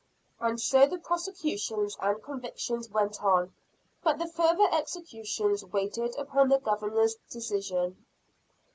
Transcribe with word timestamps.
And 0.39 0.59
so 0.59 0.87
the 0.87 0.97
prosecutions 0.97 1.95
and 2.01 2.23
convictions 2.23 2.89
went 2.89 3.23
on; 3.23 3.53
but 4.01 4.17
the 4.17 4.25
further 4.25 4.67
executions 4.71 5.63
waited 5.63 6.15
upon 6.17 6.49
the 6.49 6.57
Governor's 6.57 7.17
decision. 7.29 8.03